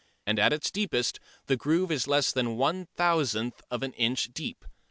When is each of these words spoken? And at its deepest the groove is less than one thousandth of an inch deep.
And 0.25 0.39
at 0.39 0.51
its 0.51 0.71
deepest 0.71 1.19
the 1.45 1.55
groove 1.55 1.91
is 1.91 2.07
less 2.07 2.31
than 2.31 2.57
one 2.57 2.87
thousandth 2.95 3.61
of 3.69 3.83
an 3.83 3.93
inch 3.93 4.31
deep. 4.33 4.65